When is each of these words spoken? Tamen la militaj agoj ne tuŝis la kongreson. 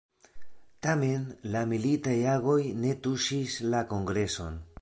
Tamen 0.85 1.27
la 1.57 1.61
militaj 1.75 2.17
agoj 2.39 2.59
ne 2.83 2.97
tuŝis 3.05 3.63
la 3.75 3.87
kongreson. 3.97 4.63